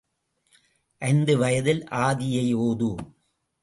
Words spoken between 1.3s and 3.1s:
வயதில் ஆதியை ஓது.